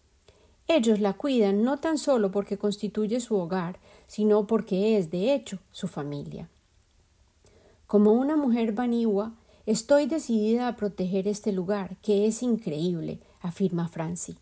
[0.67, 5.59] Ellos la cuidan no tan solo porque constituye su hogar, sino porque es, de hecho,
[5.71, 6.49] su familia.
[7.87, 14.35] Como una mujer baniwa, estoy decidida a proteger este lugar, que es increíble, afirma Franci.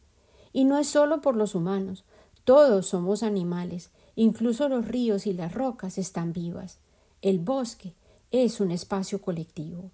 [0.54, 2.04] Y no es solo por los humanos,
[2.46, 6.78] todos somos animales, Incluso los ríos y las rocas están vivas.
[7.22, 7.94] El bosque
[8.32, 9.92] es un espacio colectivo.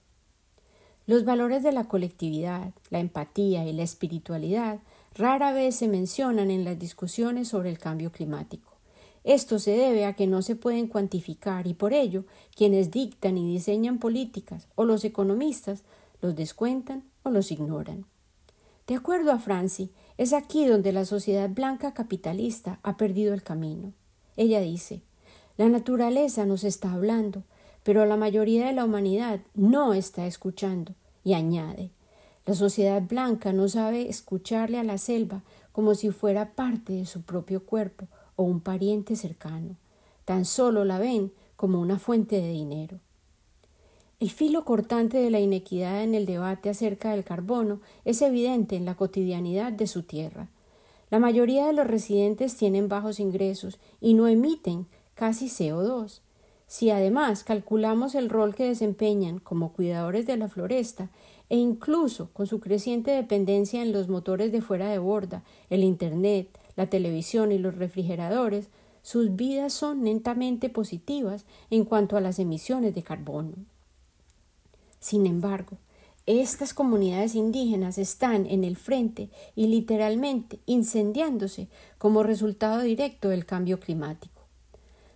[1.05, 4.79] Los valores de la colectividad, la empatía y la espiritualidad
[5.13, 8.71] rara vez se mencionan en las discusiones sobre el cambio climático.
[9.23, 12.23] Esto se debe a que no se pueden cuantificar y por ello
[12.55, 15.83] quienes dictan y diseñan políticas o los economistas
[16.23, 18.05] los descuentan o los ignoran.
[18.87, 23.93] De acuerdo a Franci, es aquí donde la sociedad blanca capitalista ha perdido el camino.
[24.37, 25.01] Ella dice
[25.57, 27.43] La naturaleza nos está hablando,
[27.83, 30.93] pero la mayoría de la humanidad no está escuchando,
[31.23, 31.91] y añade
[32.45, 37.21] La sociedad blanca no sabe escucharle a la selva como si fuera parte de su
[37.21, 39.75] propio cuerpo o un pariente cercano.
[40.23, 42.99] Tan solo la ven como una fuente de dinero.
[44.19, 48.85] El filo cortante de la inequidad en el debate acerca del carbono es evidente en
[48.85, 50.47] la cotidianidad de su tierra.
[51.15, 56.19] La mayoría de los residentes tienen bajos ingresos y no emiten casi CO2.
[56.67, 61.09] Si además calculamos el rol que desempeñan como cuidadores de la floresta
[61.47, 66.49] e incluso con su creciente dependencia en los motores de fuera de borda, el Internet,
[66.75, 68.67] la televisión y los refrigeradores,
[69.01, 73.53] sus vidas son netamente positivas en cuanto a las emisiones de carbono.
[74.99, 75.77] Sin embargo,
[76.27, 83.79] estas comunidades indígenas están en el frente y literalmente incendiándose como resultado directo del cambio
[83.79, 84.41] climático.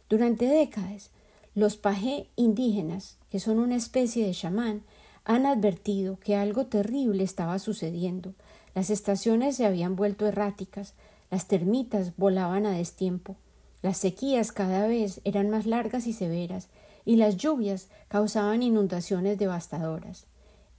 [0.08, 1.10] Durante décadas,
[1.56, 4.84] los pajé indígenas, que son una especie de chamán,
[5.26, 8.34] han advertido que algo terrible estaba sucediendo.
[8.76, 10.94] Las estaciones se habían vuelto erráticas,
[11.32, 13.36] las termitas volaban a destiempo,
[13.82, 16.70] las sequías cada vez eran más largas y severas,
[17.06, 20.26] y las lluvias causaban inundaciones devastadoras.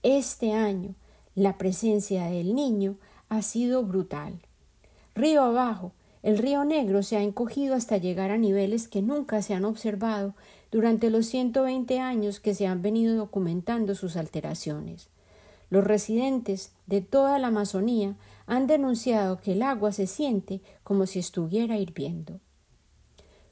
[0.03, 0.95] Este año
[1.35, 2.95] la presencia del niño
[3.29, 4.39] ha sido brutal.
[5.13, 5.91] Río abajo,
[6.23, 10.33] el río Negro se ha encogido hasta llegar a niveles que nunca se han observado
[10.71, 15.07] durante los 120 años que se han venido documentando sus alteraciones.
[15.69, 18.15] Los residentes de toda la Amazonía
[18.47, 22.39] han denunciado que el agua se siente como si estuviera hirviendo.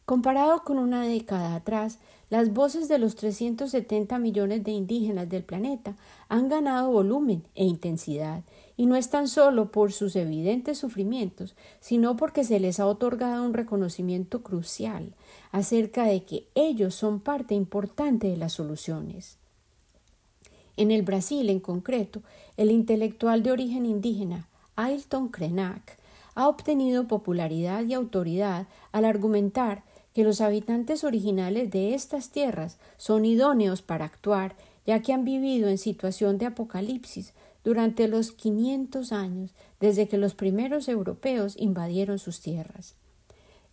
[0.05, 1.99] Comparado con una década atrás,
[2.29, 5.95] las voces de los 370 millones de indígenas del planeta
[6.27, 8.43] han ganado volumen e intensidad,
[8.77, 13.43] y no es tan solo por sus evidentes sufrimientos, sino porque se les ha otorgado
[13.43, 15.15] un reconocimiento crucial
[15.51, 19.37] acerca de que ellos son parte importante de las soluciones.
[20.77, 22.21] En el Brasil, en concreto,
[22.55, 25.97] el intelectual de origen indígena Ailton Krenak
[26.35, 29.83] ha obtenido popularidad y autoridad al argumentar
[30.19, 35.69] que los habitantes originales de estas tierras son idóneos para actuar, ya que han vivido
[35.69, 37.31] en situación de apocalipsis
[37.63, 42.95] durante los 500 años desde que los primeros europeos invadieron sus tierras.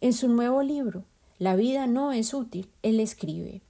[0.00, 1.02] En su nuevo libro,
[1.40, 3.60] La vida no es útil, él escribe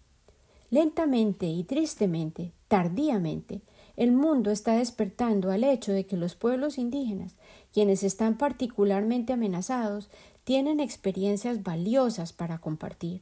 [0.68, 3.62] Lentamente y tristemente, tardíamente,
[3.96, 7.36] el mundo está despertando al hecho de que los pueblos indígenas,
[7.72, 10.10] quienes están particularmente amenazados,
[10.46, 13.20] tienen experiencias valiosas para compartir.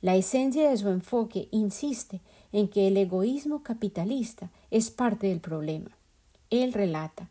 [0.00, 2.20] La esencia de su enfoque insiste
[2.52, 5.90] en que el egoísmo capitalista es parte del problema.
[6.50, 7.28] Él relata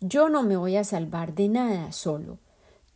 [0.00, 2.36] Yo no me voy a salvar de nada solo.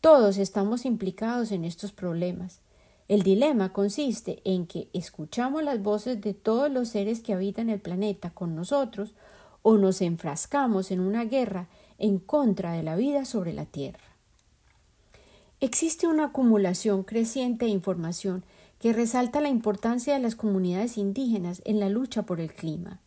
[0.02, 2.60] Todos estamos implicados en estos problemas.
[3.08, 7.80] El dilema consiste en que escuchamos las voces de todos los seres que habitan el
[7.80, 9.14] planeta con nosotros
[9.62, 14.05] o nos enfrascamos en una guerra en contra de la vida sobre la Tierra.
[15.60, 18.44] Existe una acumulación creciente de información
[18.78, 23.00] que resalta la importancia de las comunidades indígenas en la lucha por el clima.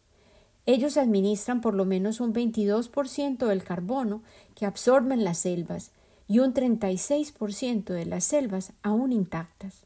[0.65, 4.23] Ellos administran por lo menos un 22% del carbono
[4.55, 5.91] que absorben las selvas
[6.27, 9.85] y un 36% de las selvas aún intactas.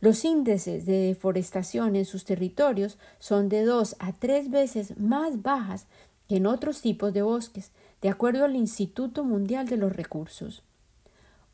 [0.00, 5.86] Los índices de deforestación en sus territorios son de dos a tres veces más bajas
[6.28, 10.62] que en otros tipos de bosques, de acuerdo al Instituto Mundial de los Recursos.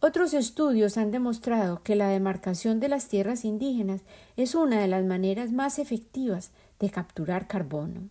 [0.07, 4.03] Otros estudios han demostrado que la demarcación de las tierras indígenas
[4.37, 8.11] es una de las maneras más efectivas de capturar carbono.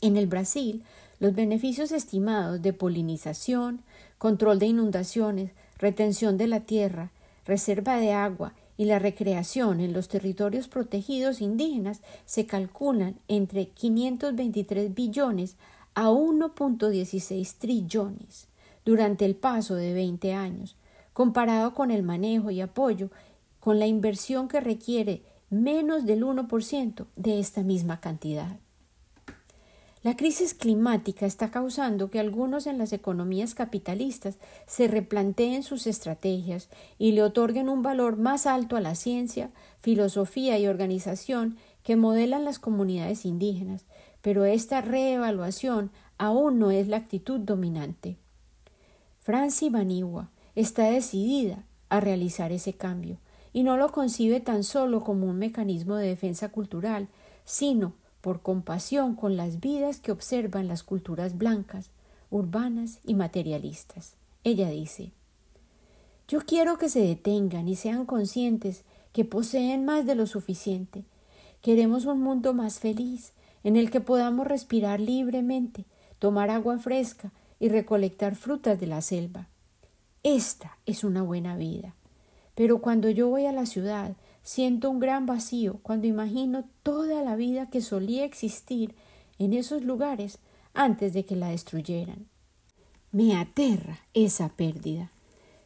[0.00, 0.82] En el Brasil,
[1.18, 3.82] los beneficios estimados de polinización,
[4.16, 7.10] control de inundaciones, retención de la tierra,
[7.44, 14.94] reserva de agua y la recreación en los territorios protegidos indígenas se calculan entre 523
[14.94, 15.56] billones
[15.94, 18.49] a 1.16 trillones
[18.90, 20.74] durante el paso de 20 años,
[21.12, 23.08] comparado con el manejo y apoyo
[23.60, 28.56] con la inversión que requiere menos del 1% de esta misma cantidad.
[30.02, 36.68] La crisis climática está causando que algunos en las economías capitalistas se replanteen sus estrategias
[36.98, 42.44] y le otorguen un valor más alto a la ciencia, filosofía y organización que modelan
[42.44, 43.84] las comunidades indígenas,
[44.20, 48.16] pero esta reevaluación aún no es la actitud dominante.
[49.30, 53.18] Franci Baniwa está decidida a realizar ese cambio
[53.52, 57.06] y no lo concibe tan solo como un mecanismo de defensa cultural,
[57.44, 61.90] sino por compasión con las vidas que observan las culturas blancas,
[62.28, 64.14] urbanas y materialistas.
[64.42, 65.12] Ella dice
[66.26, 71.04] Yo quiero que se detengan y sean conscientes que poseen más de lo suficiente.
[71.62, 75.84] Queremos un mundo más feliz, en el que podamos respirar libremente,
[76.18, 77.30] tomar agua fresca
[77.60, 79.46] y recolectar frutas de la selva.
[80.24, 81.94] Esta es una buena vida.
[82.56, 87.36] Pero cuando yo voy a la ciudad, siento un gran vacío cuando imagino toda la
[87.36, 88.94] vida que solía existir
[89.38, 90.38] en esos lugares
[90.74, 92.26] antes de que la destruyeran.
[93.12, 95.10] Me aterra esa pérdida.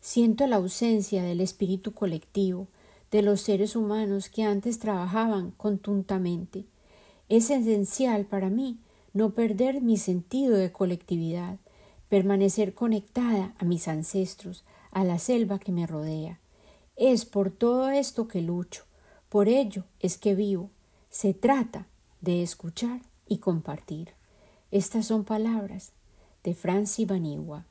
[0.00, 2.68] Siento la ausencia del espíritu colectivo,
[3.10, 6.64] de los seres humanos que antes trabajaban contuntamente.
[7.28, 8.78] Es esencial para mí
[9.12, 11.58] no perder mi sentido de colectividad,
[12.14, 14.62] permanecer conectada a mis ancestros,
[14.92, 16.38] a la selva que me rodea.
[16.94, 18.84] Es por todo esto que lucho,
[19.28, 20.70] por ello es que vivo.
[21.10, 21.88] Se trata
[22.20, 24.10] de escuchar y compartir.
[24.70, 25.90] Estas son palabras
[26.44, 27.64] de Franci Banigua.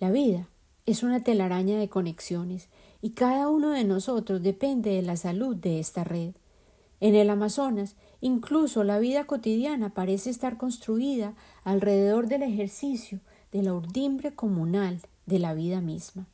[0.00, 0.48] La vida
[0.86, 2.68] es una telaraña de conexiones
[3.02, 6.32] y cada uno de nosotros depende de la salud de esta red.
[7.00, 13.18] En el Amazonas, incluso la vida cotidiana parece estar construida alrededor del ejercicio
[13.50, 16.26] de la urdimbre comunal de la vida misma.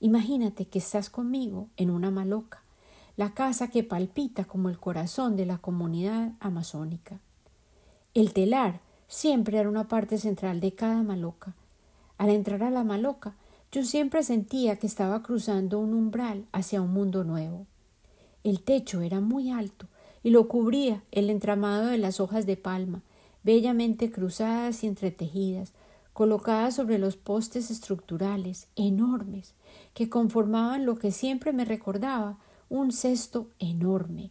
[0.00, 2.62] Imagínate que estás conmigo en una maloca,
[3.16, 7.20] la casa que palpita como el corazón de la comunidad amazónica.
[8.14, 11.54] El telar siempre era una parte central de cada maloca.
[12.16, 13.34] Al entrar a la maloca,
[13.70, 17.66] yo siempre sentía que estaba cruzando un umbral hacia un mundo nuevo.
[18.44, 19.88] El techo era muy alto
[20.22, 23.02] y lo cubría el entramado de las hojas de palma,
[23.42, 25.72] bellamente cruzadas y entretejidas,
[26.12, 29.54] colocadas sobre los postes estructurales enormes
[29.94, 32.38] que conformaban lo que siempre me recordaba
[32.68, 34.30] un cesto enorme.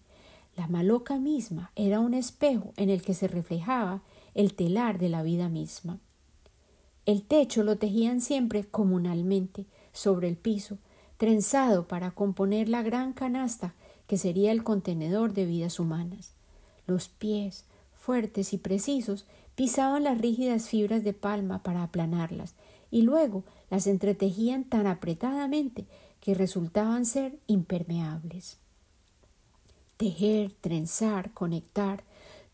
[0.56, 4.02] La maloca misma era un espejo en el que se reflejaba
[4.34, 6.00] el telar de la vida misma.
[7.06, 10.78] El techo lo tejían siempre comunalmente sobre el piso,
[11.18, 13.74] trenzado para componer la gran canasta
[14.08, 16.32] que sería el contenedor de vidas humanas.
[16.88, 22.56] Los pies, fuertes y precisos, pisaban las rígidas fibras de palma para aplanarlas,
[22.90, 25.86] y luego las entretejían tan apretadamente
[26.22, 28.58] que resultaban ser impermeables.
[29.98, 32.04] Tejer, trenzar, conectar,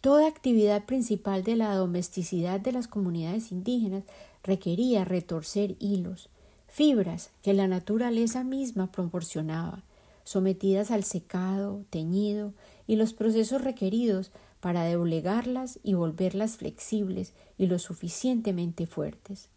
[0.01, 4.03] toda actividad principal de la domesticidad de las comunidades indígenas
[4.43, 6.29] requería retorcer hilos,
[6.67, 9.83] fibras que la naturaleza misma proporcionaba,
[10.23, 12.53] sometidas al secado, teñido
[12.87, 19.49] y los procesos requeridos para doblegarlas y volverlas flexibles y lo suficientemente fuertes.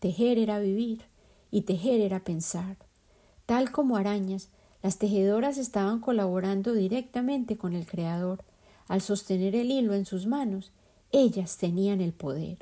[0.00, 1.02] Tejer era vivir
[1.50, 2.76] y tejer era pensar.
[3.46, 4.48] Tal como arañas,
[4.82, 8.42] las tejedoras estaban colaborando directamente con el Creador.
[8.88, 10.72] Al sostener el hilo en sus manos,
[11.12, 12.58] ellas tenían el poder.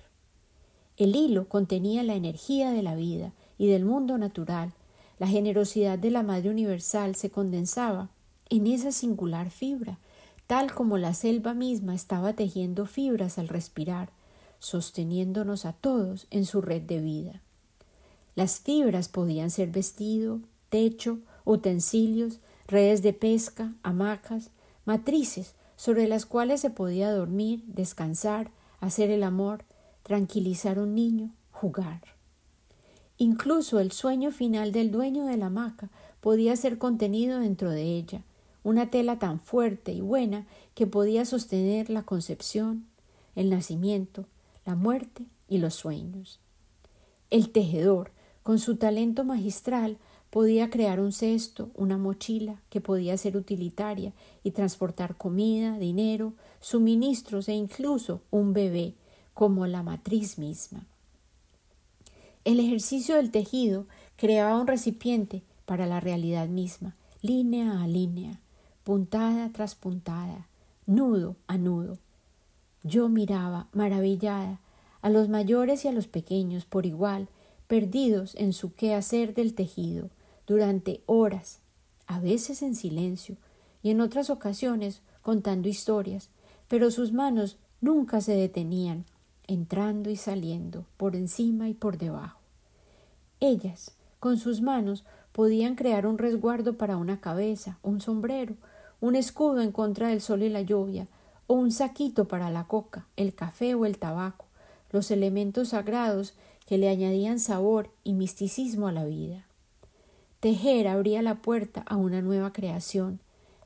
[0.99, 4.75] El hilo contenía la energía de la vida y del mundo natural.
[5.21, 8.09] La generosidad de la Madre Universal se condensaba
[8.49, 10.01] en esa singular fibra
[10.51, 14.11] tal como la selva misma estaba tejiendo fibras al respirar,
[14.59, 17.41] sosteniéndonos a todos en su red de vida.
[18.35, 24.51] Las fibras podían ser vestido, techo, utensilios, redes de pesca, hamacas,
[24.87, 28.51] matrices sobre las cuales se podía dormir, descansar,
[28.81, 29.65] hacer el amor,
[30.03, 32.01] tranquilizar un niño, jugar.
[33.23, 35.91] Incluso el sueño final del dueño de la hamaca
[36.23, 38.23] podía ser contenido dentro de ella,
[38.65, 42.87] una tela tan fuerte y buena que podía sostener la concepción,
[43.37, 44.25] el nacimiento,
[44.65, 46.41] la muerte y los sueños.
[47.29, 48.11] El tejedor,
[48.43, 49.99] con su talento magistral,
[50.31, 57.51] podía crear un cesto, una mochila que podía ser utilitaria y transportar comida, dinero, suministros
[57.51, 58.95] e incluso un bebé,
[59.35, 60.87] como la matriz misma.
[62.51, 63.87] El ejercicio del tejido
[64.17, 68.41] creaba un recipiente para la realidad misma, línea a línea,
[68.83, 70.49] puntada tras puntada,
[70.85, 71.99] nudo a nudo.
[72.83, 74.59] Yo miraba, maravillada,
[75.01, 77.29] a los mayores y a los pequeños por igual,
[77.69, 80.11] perdidos en su quehacer del tejido,
[80.45, 81.61] durante horas,
[82.09, 83.37] a veces en silencio,
[83.81, 86.31] y en otras ocasiones contando historias,
[86.67, 89.05] pero sus manos nunca se detenían,
[89.47, 92.40] entrando y saliendo, por encima y por debajo.
[93.41, 98.55] Ellas, con sus manos, podían crear un resguardo para una cabeza, un sombrero,
[99.01, 101.09] un escudo en contra del sol y la lluvia,
[101.47, 104.45] o un saquito para la coca, el café o el tabaco,
[104.93, 106.35] los elementos sagrados
[106.67, 109.47] que le añadían sabor y misticismo a la vida.
[110.41, 113.21] Tejer abría la puerta a una nueva creación,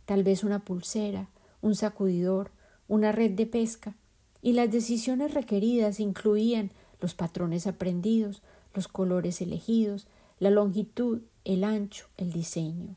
[0.06, 1.28] tal vez una pulsera,
[1.62, 2.50] un sacudidor,
[2.88, 3.94] una red de pesca,
[4.40, 6.70] y las decisiones requeridas incluían
[7.00, 8.42] los patrones aprendidos,
[8.74, 10.06] los colores elegidos,
[10.38, 12.96] la longitud, el ancho, el diseño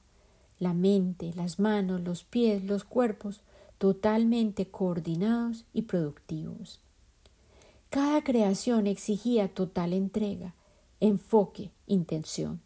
[0.60, 3.42] la mente, las manos, los pies, los cuerpos,
[3.78, 6.80] totalmente coordinados y productivos.
[7.90, 10.56] Cada creación exigía total entrega,
[11.00, 12.60] enfoque, intención.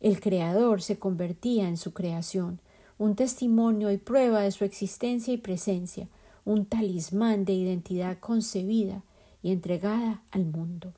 [0.00, 2.60] El creador se convertía en su creación,
[2.98, 6.08] un testimonio y prueba de su existencia y presencia,
[6.44, 9.02] un talismán de identidad concebida
[9.42, 10.92] y entregada al mundo.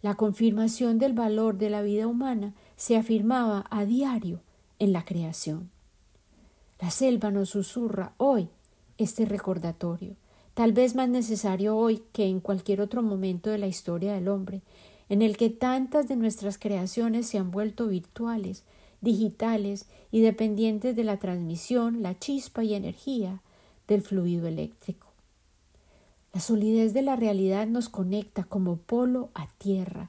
[0.00, 4.40] La confirmación del valor de la vida humana se afirmaba a diario
[4.78, 5.70] en la creación.
[6.80, 8.48] La selva nos susurra hoy
[8.96, 10.14] este recordatorio,
[10.54, 14.62] tal vez más necesario hoy que en cualquier otro momento de la historia del hombre,
[15.08, 18.62] en el que tantas de nuestras creaciones se han vuelto virtuales,
[19.00, 23.42] digitales y dependientes de la transmisión, la chispa y energía
[23.88, 25.07] del fluido eléctrico.
[26.38, 30.08] La solidez de la realidad nos conecta como polo a tierra,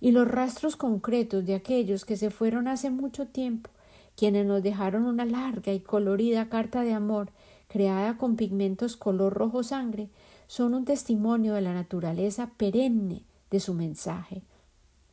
[0.00, 3.68] y los rastros concretos de aquellos que se fueron hace mucho tiempo
[4.16, 7.28] quienes nos dejaron una larga y colorida carta de amor
[7.68, 10.08] creada con pigmentos color rojo sangre,
[10.46, 14.40] son un testimonio de la naturaleza perenne de su mensaje,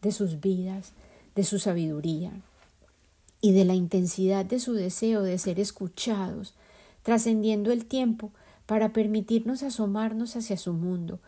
[0.01, 0.93] de sus vidas,
[1.35, 2.31] de su sabiduría
[3.41, 6.53] y de la intensidad de su deseo de ser escuchados,
[7.03, 8.31] trascendiendo el tiempo
[8.65, 11.19] para permitirnos asomarnos hacia su mundo,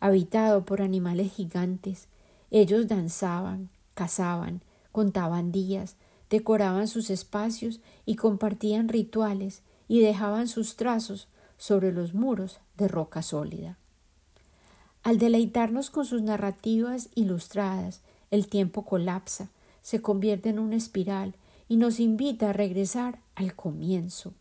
[0.00, 2.08] habitado por animales gigantes.
[2.50, 5.96] Ellos danzaban, cazaban, contaban días,
[6.30, 11.28] decoraban sus espacios y compartían rituales y dejaban sus trazos
[11.58, 13.76] sobre los muros de roca sólida.
[15.02, 19.50] Al deleitarnos con sus narrativas ilustradas, el tiempo colapsa,
[19.82, 21.34] se convierte en una espiral
[21.68, 24.34] y nos invita a regresar al comienzo,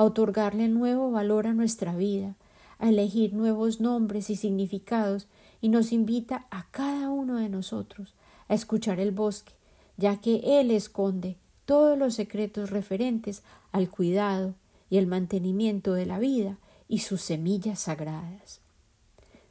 [0.00, 2.34] a otorgarle nuevo valor a nuestra vida,
[2.78, 5.26] a elegir nuevos nombres y significados
[5.60, 8.14] y nos invita a cada uno de nosotros
[8.48, 9.52] a escuchar el bosque,
[9.98, 11.36] ya que él esconde
[11.66, 13.42] todos los secretos referentes
[13.72, 14.54] al cuidado
[14.88, 16.56] y el mantenimiento de la vida
[16.88, 18.60] y sus semillas sagradas.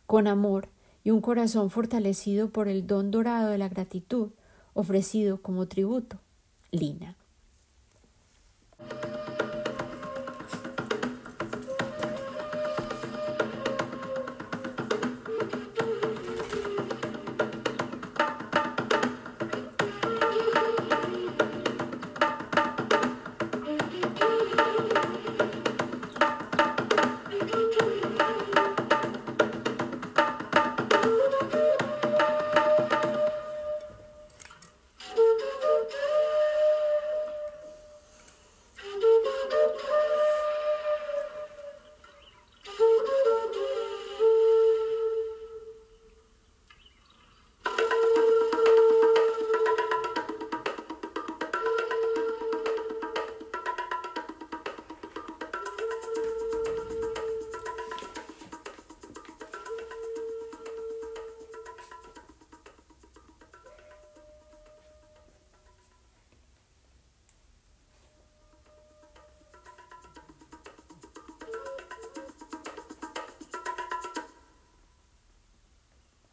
[0.07, 0.67] Con amor
[1.03, 4.29] y un corazón fortalecido por el don dorado de la gratitud
[4.73, 6.17] ofrecido como tributo,
[6.71, 7.18] Lina.